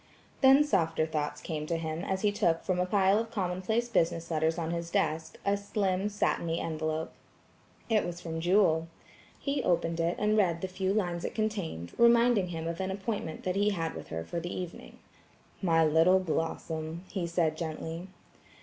[0.41, 4.31] Then softer thoughts came to him as he took from a pile of commonplace, business
[4.31, 7.13] letters on his desk, a slim satiny envelope.
[7.87, 8.87] It was from Jewel.
[9.39, 13.43] He opened it and read the few lines it contained, reminding him of an appointment
[13.43, 14.97] that he had with her for the evening.
[15.61, 18.07] "My little Blossom!" he said gently.